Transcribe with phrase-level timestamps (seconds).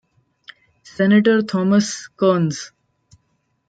[0.95, 2.71] Senator Thomas Kearns.